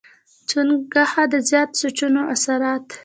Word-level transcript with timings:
چونکه 0.49 1.03
د 1.31 1.33
زيات 1.49 1.69
سوچونو 1.81 2.21
اثرات 2.33 2.85